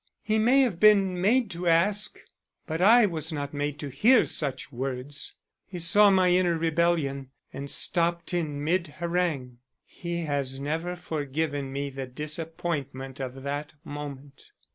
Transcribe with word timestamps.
He 0.23 0.39
may 0.39 0.61
have 0.61 0.79
been 0.79 1.21
made 1.21 1.51
to 1.51 1.67
ask, 1.67 2.17
but 2.65 2.81
I 2.81 3.05
was 3.05 3.31
not 3.31 3.53
made 3.53 3.77
to 3.81 3.89
hear 3.89 4.25
such 4.25 4.71
words. 4.71 5.35
He 5.67 5.77
saw 5.77 6.09
my 6.09 6.31
inner 6.31 6.57
rebellion 6.57 7.29
and 7.53 7.69
stopped 7.69 8.33
in 8.33 8.63
mid 8.63 8.87
harangue. 8.97 9.59
He 9.85 10.21
has 10.21 10.59
never 10.59 10.95
forgiven 10.95 11.71
me 11.71 11.91
the 11.91 12.07
disappointment 12.07 13.19
of 13.19 13.43
that 13.43 13.73
moment. 13.83 14.49